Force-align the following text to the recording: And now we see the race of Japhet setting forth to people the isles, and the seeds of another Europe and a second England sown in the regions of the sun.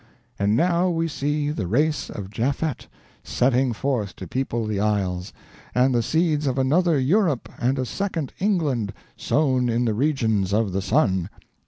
And 0.39 0.57
now 0.57 0.89
we 0.89 1.07
see 1.07 1.51
the 1.51 1.67
race 1.67 2.09
of 2.09 2.31
Japhet 2.31 2.87
setting 3.23 3.71
forth 3.71 4.15
to 4.15 4.27
people 4.27 4.65
the 4.65 4.79
isles, 4.79 5.31
and 5.75 5.93
the 5.93 6.01
seeds 6.01 6.47
of 6.47 6.57
another 6.57 6.97
Europe 6.99 7.47
and 7.59 7.77
a 7.77 7.85
second 7.85 8.33
England 8.39 8.93
sown 9.15 9.69
in 9.69 9.85
the 9.85 9.93
regions 9.93 10.53
of 10.55 10.71
the 10.71 10.81
sun. 10.81 11.29